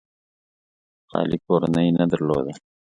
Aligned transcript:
خالي 1.09 1.37
کورنۍ 1.45 1.87
نه 1.99 2.05
درلوده. 2.11 2.53